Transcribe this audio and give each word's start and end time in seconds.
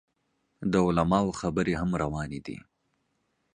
د 0.71 0.73
علماو 0.87 1.37
خبرې 1.39 1.73
هم 1.81 1.89
روانې 2.01 2.39
دي. 2.45 2.57